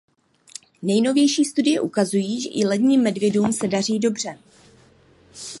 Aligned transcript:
Nejnovější 0.81 1.45
studie 1.45 1.81
ukazují, 1.81 2.41
že 2.41 2.49
i 2.49 2.65
ledním 2.65 3.01
medvědům 3.01 3.53
se 3.53 3.67
daří 3.67 3.99
dobře. 3.99 4.39